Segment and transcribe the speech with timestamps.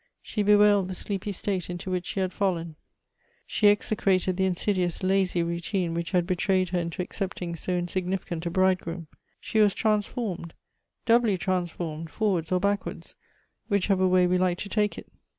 [0.23, 2.75] She bewailed the sleepy state into which she had fallen.
[3.45, 8.47] She execrated the insidious lazy routine which had betrayed her into accept ing so insignificant
[8.47, 9.05] a bridegroom.
[9.39, 10.55] She was transformed—
[11.05, 13.13] doubly transformed, forwards or backwards,
[13.67, 15.07] which ever way we like to take it.